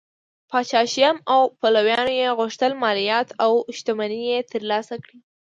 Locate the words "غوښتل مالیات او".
2.39-3.51